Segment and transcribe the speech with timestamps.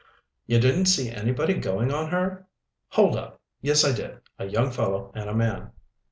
[0.47, 2.47] "You didn't see anybody going on her?"
[2.87, 3.39] "Hold up!
[3.61, 5.73] Yes, I did; a young fellow and a man."